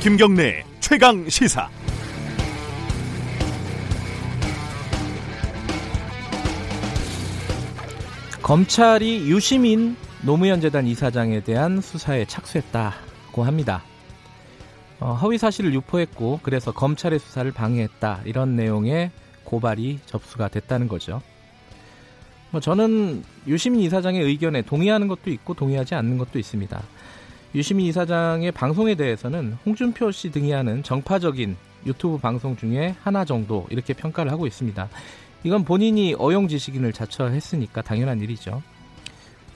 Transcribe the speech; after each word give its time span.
김경래 0.00 0.62
최강 0.78 1.28
시사. 1.28 1.68
검찰이 8.40 9.28
유시민 9.28 9.96
노무현 10.22 10.60
재단 10.60 10.86
이사장에 10.86 11.40
대한 11.40 11.80
수사에 11.80 12.26
착수했다고 12.26 13.42
합니다. 13.42 13.82
어, 15.00 15.14
허위 15.14 15.36
사실을 15.36 15.74
유포했고 15.74 16.40
그래서 16.44 16.70
검찰의 16.70 17.18
수사를 17.18 17.50
방해했다 17.50 18.20
이런 18.24 18.54
내용의 18.54 19.10
고발이 19.42 19.98
접수가 20.06 20.46
됐다는 20.46 20.86
거죠. 20.86 21.20
뭐 22.52 22.60
저는 22.60 23.24
유시민 23.48 23.80
이사장의 23.80 24.22
의견에 24.22 24.62
동의하는 24.62 25.08
것도 25.08 25.30
있고 25.30 25.54
동의하지 25.54 25.96
않는 25.96 26.18
것도 26.18 26.38
있습니다. 26.38 26.82
유시민 27.54 27.86
이사장의 27.86 28.52
방송에 28.52 28.94
대해서는 28.94 29.56
홍준표 29.64 30.10
씨 30.10 30.30
등이 30.30 30.52
하는 30.52 30.82
정파적인 30.82 31.56
유튜브 31.86 32.18
방송 32.18 32.56
중에 32.56 32.94
하나 33.02 33.24
정도 33.24 33.66
이렇게 33.70 33.94
평가를 33.94 34.30
하고 34.30 34.46
있습니다. 34.46 34.88
이건 35.44 35.64
본인이 35.64 36.14
어용 36.18 36.48
지식인을 36.48 36.92
자처했으니까 36.92 37.82
당연한 37.82 38.20
일이죠. 38.20 38.62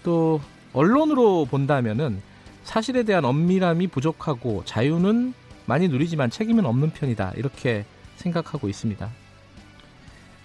또 0.03 0.41
언론으로 0.73 1.45
본다면은 1.47 2.23
사실에 2.65 3.03
대한 3.03 3.25
엄밀함이 3.25 3.89
부족하고 3.89 4.65
자유는 4.65 5.35
많이 5.67 5.89
누리지만 5.89 6.31
책임은 6.31 6.65
없는 6.65 6.91
편이다. 6.91 7.33
이렇게 7.37 7.85
생각하고 8.17 8.69
있습니다. 8.69 9.09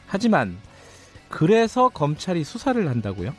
하지만 0.07 0.57
그래서 1.29 1.89
검찰이 1.89 2.43
수사를 2.43 2.89
한다고요? 2.89 3.33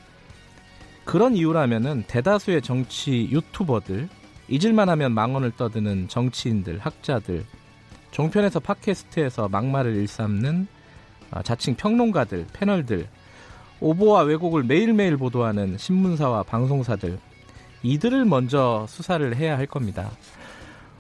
그런 1.09 1.35
이유라면은 1.35 2.05
대다수의 2.07 2.61
정치 2.61 3.31
유튜버들, 3.31 4.11
잊을만 4.49 4.91
하면 4.91 5.13
망언을 5.13 5.53
떠드는 5.53 6.07
정치인들, 6.09 6.81
학자들, 6.81 7.47
종편에서 8.11 8.61
팟캐스트에서 8.61 9.49
막말을 9.49 9.97
일삼는 9.97 10.67
아, 11.31 11.43
자칭 11.43 11.77
평론가들, 11.77 12.49
패널들, 12.53 13.09
오보와 13.81 14.25
왜곡을 14.25 14.65
매일매일 14.65 15.17
보도하는 15.17 15.79
신문사와 15.79 16.43
방송사들, 16.43 17.19
이들을 17.83 18.27
먼저 18.27 18.85
수사를 18.87 19.35
해야 19.35 19.57
할 19.57 19.65
겁니다. 19.65 20.11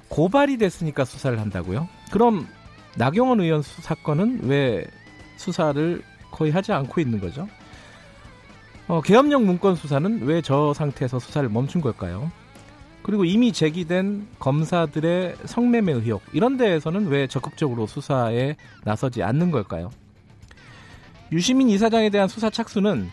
고발이 0.08 0.56
됐으니까 0.56 1.04
수사를 1.04 1.38
한다고요? 1.38 1.86
그럼 2.10 2.46
나경원 2.96 3.42
의원 3.42 3.60
수 3.60 3.82
사건은 3.82 4.40
왜 4.44 4.86
수사를 5.36 6.00
거의 6.30 6.50
하지 6.50 6.72
않고 6.72 6.98
있는 6.98 7.20
거죠? 7.20 7.46
어, 8.88 9.00
계엄령 9.02 9.44
문건 9.44 9.76
수사는 9.76 10.22
왜 10.22 10.40
저 10.40 10.72
상태에서 10.72 11.18
수사를 11.18 11.46
멈춘 11.48 11.80
걸까요? 11.80 12.30
그리고 13.02 13.24
이미 13.24 13.52
제기된 13.52 14.26
검사들의 14.38 15.36
성매매 15.44 15.92
의혹 15.92 16.22
이런 16.32 16.56
데에서는 16.56 17.06
왜 17.06 17.26
적극적으로 17.26 17.86
수사에 17.86 18.56
나서지 18.84 19.22
않는 19.22 19.50
걸까요? 19.50 19.90
유시민 21.32 21.68
이사장에 21.68 22.10
대한 22.10 22.28
수사 22.28 22.48
착수는 22.50 23.10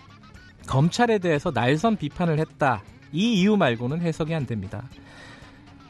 검찰에 0.67 1.17
대해서 1.19 1.51
날선 1.53 1.97
비판을 1.97 2.39
했다 2.39 2.81
이 3.11 3.41
이유 3.41 3.55
말고는 3.57 4.01
해석이 4.01 4.33
안 4.33 4.45
됩니다. 4.45 4.83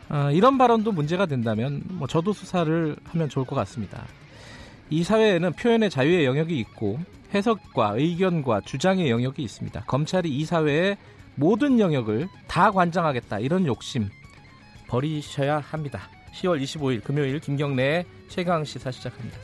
어, 0.09 0.30
이런 0.31 0.58
발언도 0.58 0.92
문제가 0.92 1.25
된다면 1.25 1.81
뭐 1.86 2.08
저도 2.08 2.33
수사를 2.33 2.95
하면 3.05 3.30
좋을 3.30 3.45
것 3.45 3.55
같습니다. 3.55 4.03
이 4.89 5.03
사회에는 5.03 5.53
표현의 5.53 5.89
자유의 5.89 6.25
영역이 6.25 6.58
있고 6.59 6.99
해석과 7.36 7.95
의견과 7.97 8.61
주장의 8.61 9.09
영역이 9.09 9.44
있습니다. 9.44 9.83
검찰이 9.88 10.30
이 10.30 10.45
사회의 10.45 10.97
모든 11.36 11.80
영역을 11.80 12.30
다 12.47 12.72
관장하겠다 12.72 13.39
이런 13.39 13.66
욕심 13.66 14.09
버리셔야 14.88 15.59
합니다. 15.59 15.99
10월 16.33 16.61
25일 16.64 17.04
금요일 17.04 17.39
김경래의 17.39 18.05
최강 18.30 18.64
시사 18.64 18.89
시작합니다. 18.92 19.37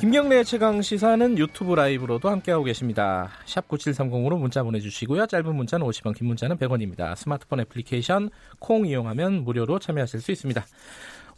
김경래의 0.00 0.44
최강 0.44 0.82
시사는 0.82 1.38
유튜브 1.38 1.74
라이브로도 1.74 2.28
함께하고 2.28 2.64
계십니다. 2.64 3.30
샵 3.46 3.66
9730으로 3.66 4.38
문자 4.38 4.62
보내주시고요. 4.62 5.26
짧은 5.26 5.54
문자는 5.54 5.86
50원, 5.86 6.14
긴 6.14 6.26
문자는 6.26 6.58
100원입니다. 6.58 7.16
스마트폰 7.16 7.60
애플리케이션 7.60 8.28
콩 8.58 8.86
이용하면 8.86 9.44
무료로 9.44 9.78
참여하실 9.78 10.20
수 10.20 10.32
있습니다. 10.32 10.66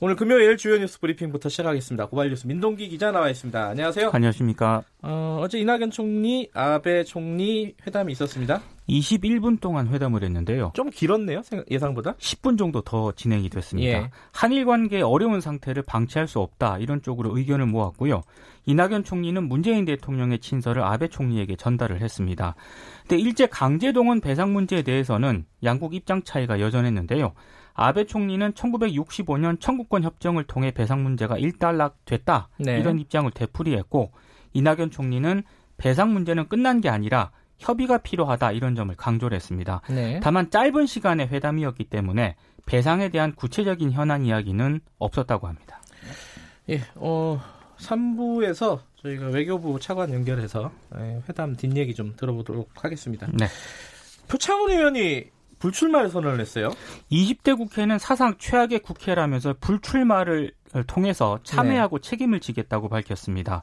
오늘 0.01 0.15
금요일 0.15 0.57
주요 0.57 0.79
뉴스 0.79 1.01
브리핑부터 1.01 1.49
시작하겠습니다. 1.49 2.07
고발 2.07 2.29
뉴스 2.29 2.47
민동기 2.47 2.89
기자 2.89 3.11
나와 3.11 3.31
있습니다. 3.31 3.71
안녕하세요. 3.71 4.11
안녕하십니까. 4.13 4.85
어, 5.03 5.41
어제 5.43 5.59
이낙연 5.59 5.91
총리, 5.91 6.49
아베 6.55 7.03
총리 7.03 7.75
회담이 7.85 8.13
있었습니다. 8.13 8.63
21분 8.89 9.61
동안 9.61 9.89
회담을 9.89 10.23
했는데요. 10.23 10.71
좀 10.75 10.91
길었네요, 10.91 11.43
예상보다. 11.69 12.15
10분 12.15 12.57
정도 12.57 12.81
더 12.81 13.11
진행이 13.11 13.51
됐습니다. 13.51 13.89
예. 13.89 14.11
한일 14.31 14.67
관계 14.67 15.03
어려운 15.03 15.41
상태를 15.41 15.83
방치할 15.83 16.29
수 16.29 16.39
없다 16.39 16.79
이런 16.79 17.03
쪽으로 17.03 17.37
의견을 17.37 17.67
모았고요. 17.67 18.23
이낙연 18.67 19.03
총리는 19.03 19.43
문재인 19.49 19.85
대통령의 19.85 20.39
친서를 20.39 20.85
아베 20.85 21.09
총리에게 21.09 21.57
전달을 21.57 22.03
했습니다. 22.03 22.55
근데 23.09 23.21
일제 23.21 23.47
강제동원 23.47 24.21
배상 24.21 24.53
문제에 24.53 24.83
대해서는 24.83 25.45
양국 25.65 25.95
입장 25.95 26.23
차이가 26.23 26.61
여전했는데요. 26.61 27.33
아베 27.79 28.07
총리는 28.07 28.53
1965년 28.55 29.61
청구권 29.61 30.03
협정을 30.03 30.43
통해 30.45 30.73
배상 30.73 31.05
문제가 31.05 31.39
일단락됐다 31.39 32.49
네. 32.59 32.81
이런 32.81 32.99
입장을 32.99 33.31
되풀이했고 33.31 34.11
이낙연 34.53 34.91
총리는 34.91 35.45
배상 35.77 36.13
문제는 36.13 36.49
끝난 36.49 36.81
게 36.81 36.89
아니라 36.89 37.31
협의가 37.59 37.99
필요하다 37.99 38.51
이런 38.51 38.75
점을 38.75 38.93
강조를 38.97 39.37
했습니다. 39.37 39.83
네. 39.91 40.19
다만 40.21 40.51
짧은 40.51 40.87
시간의 40.87 41.29
회담이었기 41.29 41.85
때문에 41.85 42.35
배상에 42.67 43.11
대한 43.11 43.33
구체적인 43.37 43.93
현안 43.93 44.25
이야기는 44.25 44.81
없었다고 44.99 45.47
합니다. 45.47 45.81
예, 46.71 46.81
어, 46.97 47.41
3부에서 47.79 48.81
저희가 48.97 49.29
외교부 49.29 49.79
차관 49.79 50.13
연결해서 50.13 50.73
예, 50.97 51.23
회담 51.29 51.55
뒷얘기 51.55 51.95
좀 51.95 52.15
들어보도록 52.17 52.71
하겠습니다. 52.85 53.29
네. 53.33 53.47
표창원 54.27 54.73
의원이 54.73 55.38
불출마를 55.59 56.11
선언을 56.11 56.41
했어요. 56.41 56.71
20대 57.11 57.57
국회는 57.57 57.99
사상 57.99 58.37
최악의 58.39 58.81
국회라면서 58.81 59.55
불출마를 59.61 60.53
통해서 60.87 61.39
참여하고 61.43 61.99
네. 61.99 62.11
책임을 62.11 62.41
지겠다고 62.41 62.89
밝혔습니다. 62.89 63.63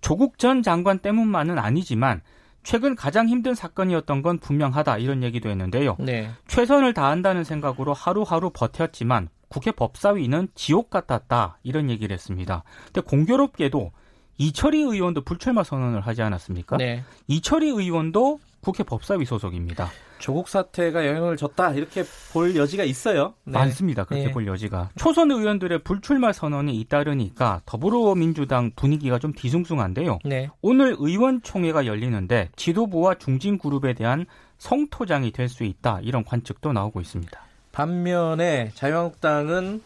조국 0.00 0.38
전 0.38 0.62
장관 0.62 0.98
때문만은 0.98 1.58
아니지만 1.58 2.22
최근 2.62 2.94
가장 2.94 3.28
힘든 3.28 3.54
사건이었던 3.54 4.22
건 4.22 4.38
분명하다 4.38 4.98
이런 4.98 5.22
얘기도 5.22 5.48
했는데요. 5.48 5.96
네. 5.98 6.30
최선을 6.46 6.92
다한다는 6.92 7.44
생각으로 7.44 7.94
하루하루 7.94 8.50
버텼지만 8.50 9.28
국회 9.48 9.72
법사위는 9.72 10.48
지옥 10.54 10.90
같았다 10.90 11.58
이런 11.62 11.90
얘기를 11.90 12.12
했습니다. 12.14 12.62
근데 12.86 13.00
공교롭게도 13.00 13.92
이철희 14.38 14.80
의원도 14.80 15.22
불출마 15.22 15.64
선언을 15.64 16.00
하지 16.00 16.22
않았습니까? 16.22 16.76
네. 16.78 17.04
이철희 17.26 17.68
의원도 17.68 18.40
국회 18.60 18.82
법사위 18.82 19.24
소속입니다. 19.24 19.90
조국 20.18 20.48
사태가 20.48 21.06
영향을 21.06 21.36
줬다 21.38 21.72
이렇게 21.72 22.04
볼 22.32 22.54
여지가 22.54 22.84
있어요. 22.84 23.34
네. 23.44 23.52
많습니다. 23.52 24.04
그렇게 24.04 24.26
네. 24.26 24.32
볼 24.32 24.46
여지가. 24.46 24.90
초선 24.96 25.30
의원들의 25.30 25.78
불출마 25.82 26.32
선언이 26.32 26.76
잇따르니까 26.78 27.62
더불어민주당 27.64 28.70
분위기가 28.76 29.18
좀 29.18 29.32
뒤숭숭한데요. 29.32 30.18
네. 30.24 30.50
오늘 30.60 30.94
의원총회가 30.98 31.86
열리는데 31.86 32.50
지도부와 32.56 33.14
중진 33.14 33.56
그룹에 33.58 33.94
대한 33.94 34.26
성토장이 34.58 35.30
될 35.32 35.48
수 35.48 35.64
있다 35.64 36.00
이런 36.02 36.22
관측도 36.22 36.72
나오고 36.74 37.00
있습니다. 37.00 37.40
반면에 37.72 38.70
자유한국당은 38.74 39.82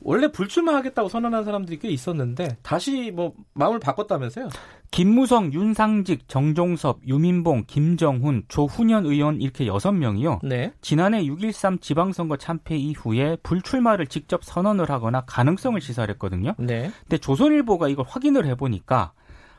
원래 0.00 0.30
불출마하겠다고 0.30 1.08
선언한 1.08 1.44
사람들이 1.44 1.78
꽤 1.78 1.88
있었는데 1.88 2.58
다시 2.62 3.10
뭐 3.10 3.32
마음을 3.54 3.80
바꿨다면서요? 3.80 4.48
김무성, 4.90 5.52
윤상직, 5.52 6.28
정종섭, 6.28 7.00
유민봉, 7.06 7.64
김정훈, 7.66 8.44
조훈현 8.48 9.06
의원 9.06 9.40
이렇게 9.40 9.66
여섯 9.66 9.92
명이요. 9.92 10.40
네. 10.42 10.72
지난해 10.80 11.22
6.13 11.24 11.80
지방선거 11.80 12.36
참패 12.36 12.76
이후에 12.76 13.36
불출마를 13.42 14.06
직접 14.06 14.42
선언을 14.44 14.90
하거나 14.90 15.22
가능성을 15.26 15.80
시사했거든요. 15.80 16.54
네. 16.58 16.90
근데 17.02 17.18
조선일보가 17.18 17.88
이걸 17.88 18.06
확인을 18.08 18.46
해보니까 18.46 19.12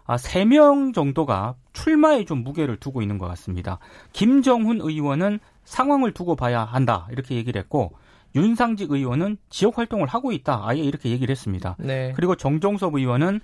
아, 0.06 0.18
3명 0.18 0.96
정도가 0.96 1.54
출마에 1.74 2.26
좀 2.26 2.44
무게를 2.44 2.78
두고 2.78 3.04
있는 3.04 3.20
것 3.20 3.28
같습니다. 3.28 3.78
김정훈 4.12 4.82
의원은 4.82 5.40
상황을 5.66 6.14
두고 6.14 6.36
봐야 6.36 6.64
한다 6.64 7.08
이렇게 7.12 7.36
얘기를 7.36 7.62
했고 7.62 7.94
윤상직 8.36 8.92
의원은 8.92 9.38
지역 9.50 9.78
활동을 9.78 10.08
하고 10.08 10.32
있다 10.32 10.64
아예 10.66 10.82
이렇게 10.82 11.10
얘기를 11.10 11.32
했습니다. 11.32 11.76
네. 11.78 12.14
그리고 12.16 12.36
정종섭 12.36 12.96
의원은 12.96 13.40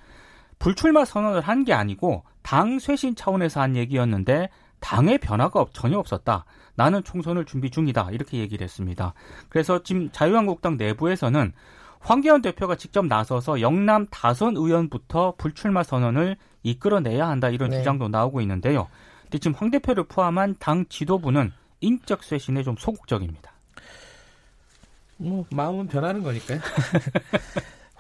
불출마 0.60 1.06
선언을 1.06 1.42
한 1.42 1.64
게 1.66 1.74
아니고 1.74 2.24
당 2.42 2.80
쇄신 2.80 3.16
차원에서 3.16 3.62
한 3.62 3.76
얘기였는데 3.76 4.50
당의 4.80 5.18
변화가 5.18 5.60
없- 5.60 5.74
전혀 5.74 5.98
없었다. 5.98 6.46
나는 6.76 7.04
총선을 7.04 7.46
준비 7.46 7.70
중이다. 7.72 8.10
이렇게 8.12 8.38
얘기를 8.38 8.64
했습니다. 8.64 9.14
그래서 9.50 9.82
지금 9.84 10.12
자유한국당 10.12 10.78
내부에서는 10.78 11.54
황교안 12.02 12.42
대표가 12.42 12.76
직접 12.76 13.06
나서서 13.06 13.62
영남 13.62 14.06
다선 14.12 14.56
의원부터 14.58 15.36
불출마 15.38 15.84
선언을 15.84 16.36
이끌어내야 16.64 17.28
한다. 17.28 17.50
이런 17.50 17.70
네. 17.72 17.78
주장도 17.80 18.10
나오고 18.10 18.42
있는데요. 18.42 18.88
근데 19.24 19.40
지금 19.40 19.56
황 19.58 19.72
대표를 19.72 20.04
포함한 20.04 20.58
당 20.60 20.86
지도부는 20.88 21.52
인적 21.82 22.24
쇄신에 22.24 22.62
좀 22.64 22.76
소극적입니다. 22.78 23.52
뭐 25.18 25.46
마음은 25.50 25.88
변하는 25.88 26.22
거니까요. 26.22 26.60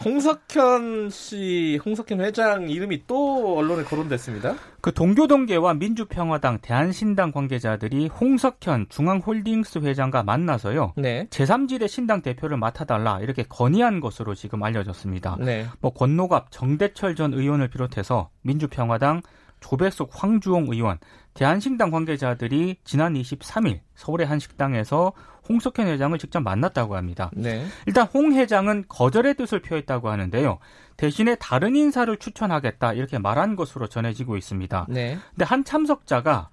홍석현 0.03 1.09
씨, 1.09 1.80
홍석현 1.86 2.19
회장 2.19 2.69
이름이 2.69 3.03
또 3.07 3.57
언론에 3.57 3.83
거론됐습니다. 3.83 4.56
그 4.81 4.94
동교동계와 4.94 5.75
민주평화당, 5.75 6.59
대한신당 6.62 7.31
관계자들이 7.31 8.07
홍석현 8.07 8.88
중앙홀딩스 8.89 9.80
회장과 9.80 10.24
만나서요. 10.24 10.94
네. 10.97 11.27
제3지대 11.30 11.88
신당 11.88 12.21
대표를 12.21 12.57
맡아달라 12.57 13.19
이렇게 13.21 13.44
건의한 13.44 14.00
것으로 14.00 14.36
지금 14.36 14.63
알려졌습니다. 14.63 15.38
네. 15.39 15.65
뭐 15.80 15.92
권노갑, 15.94 16.51
정대철 16.51 17.15
전 17.15 17.33
의원을 17.33 17.69
비롯해서 17.69 18.30
민주평화당, 18.42 19.21
조배숙, 19.66 20.12
황주홍 20.14 20.68
의원, 20.70 21.00
대한신당 21.34 21.90
관계자들이 21.90 22.78
지난 22.84 23.16
23일 23.16 23.80
서울의 23.96 24.28
한 24.28 24.38
식당에서 24.38 25.12
홍석현 25.50 25.88
회장을 25.88 26.18
직접 26.20 26.40
만났다고 26.42 26.96
합니다. 26.96 27.32
네. 27.34 27.66
일단 27.88 28.08
홍 28.14 28.34
회장은 28.34 28.86
거절의 28.88 29.34
뜻을 29.34 29.62
표했다고 29.64 30.10
하는데요. 30.10 30.60
대신에 30.98 31.36
다른 31.36 31.76
인사를 31.76 32.16
추천하겠다 32.16 32.94
이렇게 32.94 33.18
말한 33.18 33.56
것으로 33.56 33.88
전해지고 33.88 34.38
있습니다. 34.38 34.86
네. 34.90 35.18
근데 35.32 35.46
한 35.46 35.64
참석자가 35.64 36.50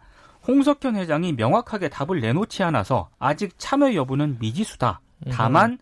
홍석현 0.49 0.97
회장이 0.97 1.35
명확하게 1.35 1.91
답을 1.91 2.21
내놓지 2.21 2.63
않아서 2.63 3.11
아직 3.19 3.55
참여 3.59 3.95
여부는 3.95 4.39
미지수다. 4.41 5.01
다만 5.31 5.79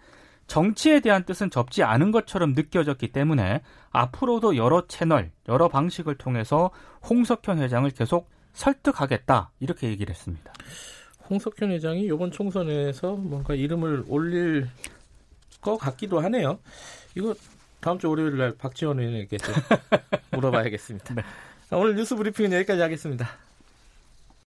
정치에 0.51 0.99
대한 0.99 1.23
뜻은 1.23 1.49
접지 1.51 1.85
않은 1.85 2.11
것처럼 2.11 2.55
느껴졌기 2.55 3.13
때문에 3.13 3.63
앞으로도 3.93 4.57
여러 4.57 4.85
채널, 4.89 5.31
여러 5.49 5.69
방식을 5.69 6.17
통해서 6.17 6.73
홍석현 7.09 7.61
회장을 7.61 7.89
계속 7.91 8.29
설득하겠다 8.55 9.53
이렇게 9.61 9.87
얘기를 9.87 10.13
했습니다. 10.13 10.53
홍석현 11.31 11.71
회장이 11.71 12.03
이번 12.07 12.33
총선에서 12.33 13.13
뭔가 13.13 13.55
이름을 13.55 14.03
올릴 14.09 14.67
것 15.61 15.77
같기도 15.77 16.19
하네요. 16.19 16.59
이거 17.15 17.33
다음 17.79 18.01
주 18.01 18.09
월요일 18.11 18.37
날 18.37 18.53
박지원 18.59 18.99
의원에게 18.99 19.37
좀 19.37 19.55
물어봐야겠습니다. 20.35 21.15
네. 21.15 21.23
오늘 21.71 21.95
뉴스 21.95 22.17
브리핑은 22.17 22.53
여기까지 22.55 22.81
하겠습니다. 22.81 23.29